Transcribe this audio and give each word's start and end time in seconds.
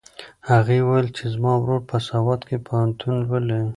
هغې 0.49 0.77
وویل 0.81 1.07
چې 1.17 1.23
زما 1.33 1.53
ورور 1.57 1.81
په 1.89 1.97
سوات 2.09 2.41
کې 2.47 2.57
پوهنتون 2.67 3.13
لولي. 3.27 3.61